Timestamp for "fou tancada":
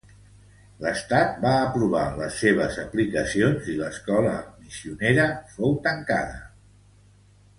5.57-6.43